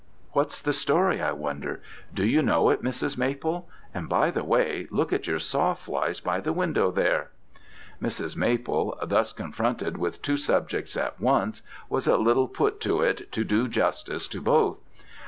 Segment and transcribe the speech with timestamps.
[0.31, 1.79] What's the story, I wonder?
[2.11, 3.19] Do you know it, Mrs.
[3.19, 3.69] Maple?
[3.93, 7.29] and, by the way, look at your sawflies by the window there.'
[8.01, 8.35] "Mrs.
[8.35, 13.43] Maple, thus confronted with two subjects at once, was a little put to it to
[13.43, 14.79] do justice to both.